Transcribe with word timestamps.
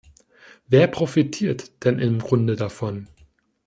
Wer 0.67 0.87
profitiert 0.87 1.83
denn 1.85 1.99
im 1.99 2.17
Grunde 2.17 2.55
davon? 2.55 3.07